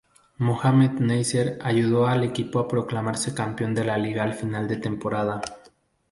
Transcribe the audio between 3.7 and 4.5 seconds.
de Liga al